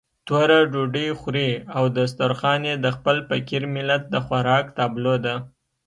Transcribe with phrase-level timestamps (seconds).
[0.27, 5.35] توره ډوډۍ خوري او دسترخوان يې د خپل فقير ملت د خوراک تابلو ده.